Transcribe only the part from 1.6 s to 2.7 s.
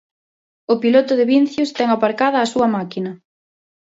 ten aparcada a súa